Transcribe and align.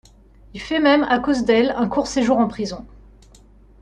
Il 0.55 0.59
fait 0.59 0.79
même, 0.79 1.03
à 1.03 1.19
cause 1.19 1.45
d'elle, 1.45 1.75
un 1.77 1.87
court 1.87 2.07
séjour 2.07 2.39
en 2.39 2.47
prison. 2.47 2.87